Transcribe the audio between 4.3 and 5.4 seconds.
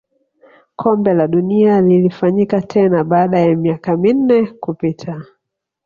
kupita